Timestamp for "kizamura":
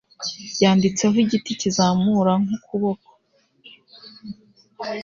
1.61-2.31